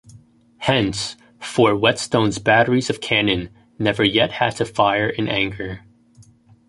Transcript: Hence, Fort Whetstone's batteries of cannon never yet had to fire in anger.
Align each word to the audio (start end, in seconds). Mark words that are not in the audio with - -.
Hence, 0.57 1.15
Fort 1.39 1.79
Whetstone's 1.79 2.39
batteries 2.39 2.89
of 2.89 3.01
cannon 3.01 3.51
never 3.77 4.03
yet 4.03 4.31
had 4.31 4.55
to 4.55 4.65
fire 4.65 5.07
in 5.07 5.27
anger. 5.27 5.81